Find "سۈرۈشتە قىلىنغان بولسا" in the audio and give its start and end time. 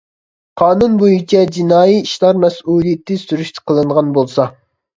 3.27-4.53